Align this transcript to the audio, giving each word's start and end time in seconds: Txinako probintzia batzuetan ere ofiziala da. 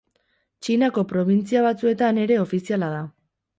Txinako 0.67 1.03
probintzia 1.11 1.63
batzuetan 1.67 2.23
ere 2.25 2.41
ofiziala 2.47 2.93
da. 2.97 3.07